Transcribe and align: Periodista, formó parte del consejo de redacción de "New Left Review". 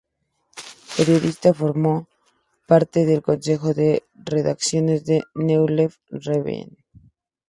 Periodista, 0.97 1.53
formó 1.53 2.07
parte 2.65 3.05
del 3.05 3.21
consejo 3.21 3.75
de 3.75 4.01
redacción 4.15 4.87
de 4.87 5.21
"New 5.35 5.67
Left 5.67 6.01
Review". 6.09 6.75